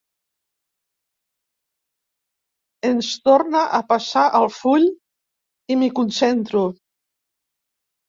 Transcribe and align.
Ens 2.93 3.11
torna 3.31 3.63
a 3.81 3.83
passar 3.93 4.27
el 4.41 4.51
full 4.59 4.91
i 4.93 5.81
m'hi 5.81 5.95
concentro. 6.03 6.69